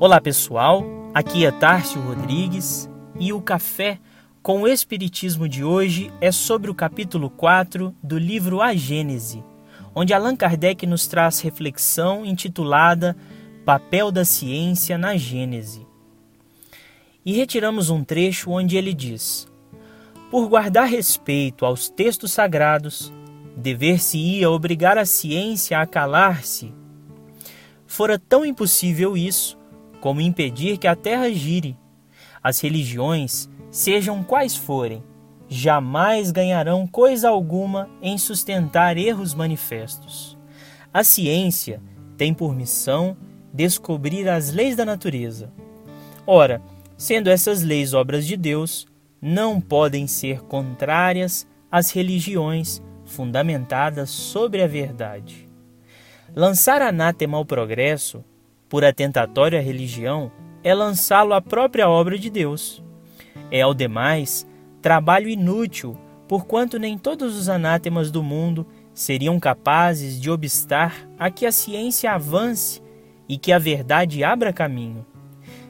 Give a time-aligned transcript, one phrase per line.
[0.00, 0.82] Olá pessoal,
[1.12, 2.88] aqui é Tárcio Rodrigues
[3.18, 3.98] e o café
[4.42, 9.44] com o Espiritismo de hoje é sobre o capítulo 4 do livro A Gênese,
[9.94, 13.14] onde Allan Kardec nos traz reflexão intitulada
[13.66, 15.86] Papel da Ciência na Gênese.
[17.22, 19.46] E retiramos um trecho onde ele diz:
[20.30, 23.12] Por guardar respeito aos textos sagrados,
[23.54, 26.72] dever-se-ia obrigar a ciência a calar-se.
[27.86, 29.59] Fora tão impossível isso
[30.00, 31.76] como impedir que a terra gire.
[32.42, 35.02] As religiões, sejam quais forem,
[35.48, 40.38] jamais ganharão coisa alguma em sustentar erros manifestos.
[40.92, 41.82] A ciência
[42.16, 43.16] tem por missão
[43.52, 45.52] descobrir as leis da natureza.
[46.26, 46.62] Ora,
[46.96, 48.86] sendo essas leis obras de Deus,
[49.20, 55.48] não podem ser contrárias às religiões fundamentadas sobre a verdade.
[56.34, 58.24] Lançar anátema ao progresso
[58.70, 60.30] por atentatório à religião
[60.62, 62.82] é lançá-lo à própria obra de Deus.
[63.50, 64.46] É, ao demais,
[64.80, 71.44] trabalho inútil, porquanto nem todos os anátemas do mundo seriam capazes de obstar a que
[71.44, 72.80] a ciência avance
[73.28, 75.04] e que a verdade abra caminho.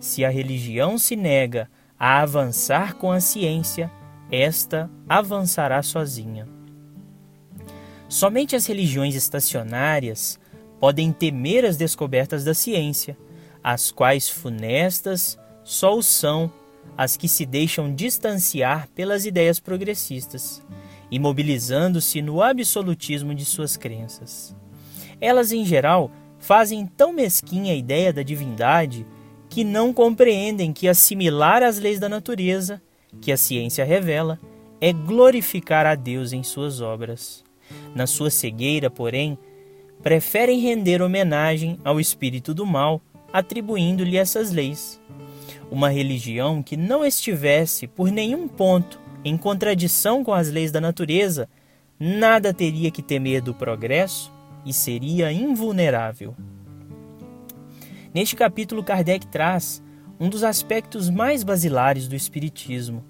[0.00, 3.90] Se a religião se nega a avançar com a ciência,
[4.30, 6.48] esta avançará sozinha.
[8.08, 10.38] Somente as religiões estacionárias
[10.78, 13.16] podem temer as descobertas da ciência,
[13.62, 16.52] as quais funestas só o são
[16.96, 20.62] as que se deixam distanciar pelas ideias progressistas,
[21.10, 24.54] imobilizando-se no absolutismo de suas crenças.
[25.20, 29.06] Elas, em geral, fazem tão mesquinha a ideia da divindade
[29.48, 32.80] que não compreendem que assimilar as leis da natureza,
[33.20, 34.38] que a ciência revela,
[34.80, 37.44] é glorificar a Deus em suas obras.
[37.94, 39.38] Na sua cegueira, porém,
[40.02, 43.00] preferem render homenagem ao espírito do mal,
[43.32, 45.00] atribuindo-lhe essas leis.
[45.70, 51.48] Uma religião que não estivesse por nenhum ponto em contradição com as leis da natureza,
[51.98, 54.32] nada teria que temer do progresso
[54.64, 56.34] e seria invulnerável.
[58.14, 59.82] Neste capítulo, Kardec traz
[60.18, 63.04] um dos aspectos mais basilares do Espiritismo,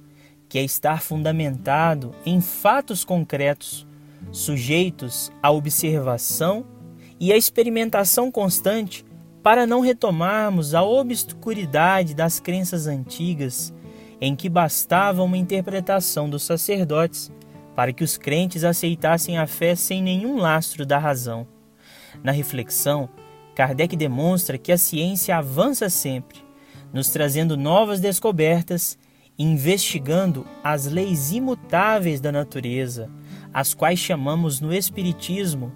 [0.49, 3.87] que é estar fundamentado em fatos concretos,
[4.33, 6.65] sujeitos à observação
[7.19, 9.05] e a experimentação constante
[9.43, 13.73] para não retomarmos a obscuridade das crenças antigas
[14.21, 17.31] em que bastava uma interpretação dos sacerdotes
[17.75, 21.47] para que os crentes aceitassem a fé sem nenhum lastro da razão.
[22.23, 23.09] Na reflexão,
[23.55, 26.39] Kardec demonstra que a ciência avança sempre,
[26.93, 28.99] nos trazendo novas descobertas
[29.39, 33.11] e investigando as leis imutáveis da natureza,
[33.53, 35.73] as quais chamamos no Espiritismo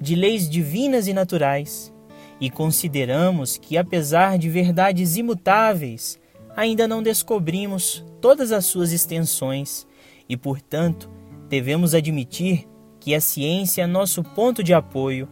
[0.00, 1.92] de leis divinas e naturais,
[2.40, 6.18] e consideramos que, apesar de verdades imutáveis,
[6.56, 9.86] ainda não descobrimos todas as suas extensões
[10.28, 11.10] e, portanto,
[11.48, 12.66] devemos admitir
[12.98, 15.28] que a ciência é nosso ponto de apoio,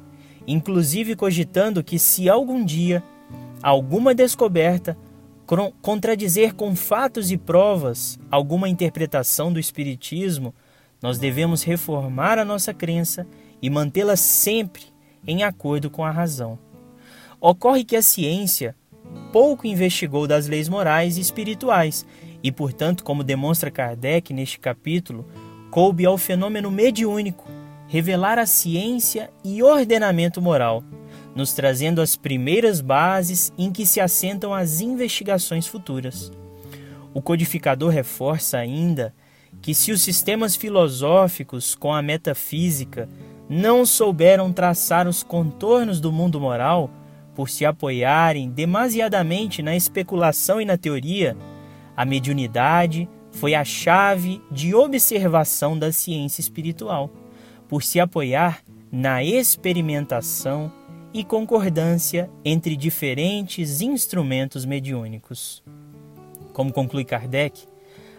[0.47, 3.03] inclusive cogitando que, se algum dia
[3.63, 4.97] alguma descoberta
[5.81, 10.55] contradizer com fatos e provas alguma interpretação do Espiritismo,
[11.01, 13.27] nós devemos reformar a nossa crença
[13.63, 14.83] e mantê-la sempre
[15.27, 16.59] em acordo com a razão.
[17.41, 18.75] Ocorre que a ciência
[19.33, 22.05] pouco investigou das leis morais e espirituais
[22.43, 25.27] e, portanto, como demonstra Kardec neste capítulo,
[25.71, 27.49] coube ao fenômeno mediúnico
[27.87, 30.83] revelar a ciência e ordenamento moral,
[31.35, 36.33] nos trazendo as primeiras bases em que se assentam as investigações futuras.
[37.15, 39.15] O codificador reforça ainda
[39.61, 43.09] que se os sistemas filosóficos com a metafísica
[43.53, 46.91] não souberam traçar os contornos do mundo moral
[47.35, 51.37] por se apoiarem demasiadamente na especulação e na teoria,
[51.95, 57.11] a mediunidade foi a chave de observação da ciência espiritual,
[57.69, 60.73] por se apoiar na experimentação
[61.13, 65.63] e concordância entre diferentes instrumentos mediúnicos.
[66.55, 67.65] Como conclui Kardec,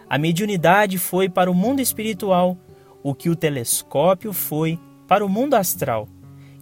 [0.08, 2.56] a mediunidade foi para o mundo espiritual
[3.02, 6.08] o que o telescópio foi para o mundo astral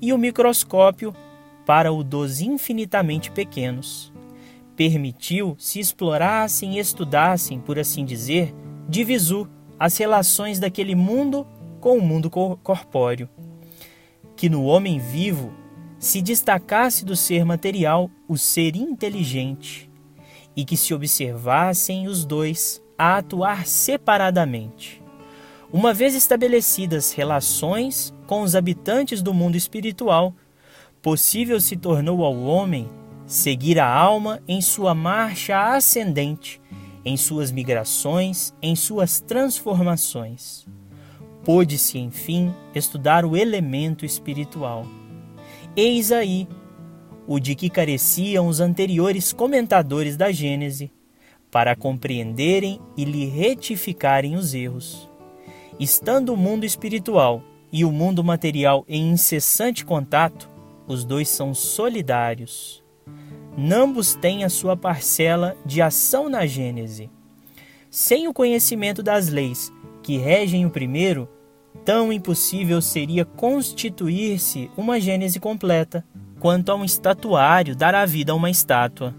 [0.00, 1.14] e o microscópio
[1.64, 4.12] para o dos infinitamente pequenos.
[4.74, 8.54] Permitiu se explorassem e estudassem, por assim dizer,
[8.88, 9.48] de visu
[9.78, 11.46] as relações daquele mundo
[11.80, 13.28] com o mundo corpóreo.
[14.36, 15.52] Que no homem vivo
[15.98, 19.90] se destacasse do ser material o ser inteligente,
[20.56, 25.01] e que se observassem os dois a atuar separadamente.
[25.72, 30.34] Uma vez estabelecidas relações com os habitantes do mundo espiritual,
[31.00, 32.86] possível se tornou ao homem
[33.26, 36.60] seguir a alma em sua marcha ascendente,
[37.02, 40.66] em suas migrações, em suas transformações.
[41.42, 44.86] Pôde-se, enfim, estudar o elemento espiritual.
[45.74, 46.46] Eis aí
[47.26, 50.92] o de que careciam os anteriores comentadores da Gênese,
[51.50, 55.11] para compreenderem e lhe retificarem os erros.
[55.82, 57.42] Estando o mundo espiritual
[57.72, 60.48] e o mundo material em incessante contato,
[60.86, 62.84] os dois são solidários.
[63.58, 67.10] Nambos têm a sua parcela de ação na Gênese.
[67.90, 69.72] Sem o conhecimento das leis
[70.04, 71.28] que regem o primeiro,
[71.84, 76.06] tão impossível seria constituir-se uma Gênese completa,
[76.38, 79.12] quanto a um estatuário dar a vida a uma estátua.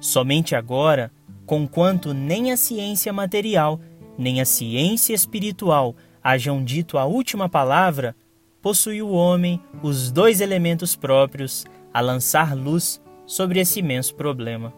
[0.00, 1.10] Somente agora,
[1.46, 3.80] conquanto nem a ciência material,
[4.16, 8.16] nem a ciência espiritual hajam dito a última palavra,
[8.62, 14.72] possui o homem os dois elementos próprios a lançar luz sobre esse imenso problema.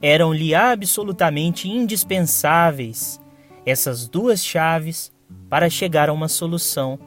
[0.00, 3.20] Eram-lhe absolutamente indispensáveis
[3.66, 5.12] essas duas chaves
[5.48, 6.98] para chegar a uma solução,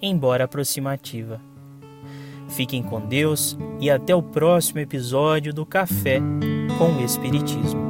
[0.00, 1.40] embora aproximativa.
[2.48, 6.20] Fiquem com Deus e até o próximo episódio do Café
[6.76, 7.81] com o Espiritismo.